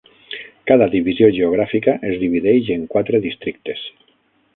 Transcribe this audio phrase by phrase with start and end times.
[0.69, 3.85] Cada divisió geogràfica es divideix en quatre districtes.